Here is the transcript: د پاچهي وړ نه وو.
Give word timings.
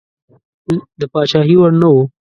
د 0.99 1.01
پاچهي 1.11 1.55
وړ 1.57 1.71
نه 1.81 1.87
وو. 1.93 2.03